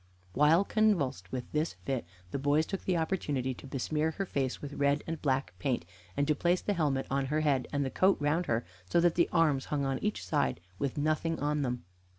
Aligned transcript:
While 0.33 0.63
convulsed 0.63 1.31
with 1.31 1.51
this 1.51 1.73
fit, 1.85 2.05
the 2.31 2.39
boys 2.39 2.65
took 2.65 2.85
the 2.85 2.97
opportunity 2.97 3.53
to 3.53 3.67
besmear 3.67 4.13
her 4.15 4.25
face 4.25 4.59
with 4.59 4.73
red 4.73 5.03
and 5.05 5.21
black 5.21 5.53
paint, 5.59 5.85
and 6.17 6.27
to 6.27 6.33
place 6.33 6.59
the 6.61 6.73
helmet 6.73 7.05
on 7.11 7.27
her 7.27 7.41
head, 7.41 7.67
and 7.71 7.85
the 7.85 7.91
coat 7.91 8.17
round 8.19 8.47
her, 8.47 8.65
so 8.89 8.99
that 8.99 9.13
the 9.13 9.29
arms 9.31 9.65
hung 9.65 9.85
on 9.85 9.99
each 9.99 10.25
side 10.25 10.59
with 10.79 10.97
nothing 10.97 11.39
on 11.39 11.61
them. 11.61 11.85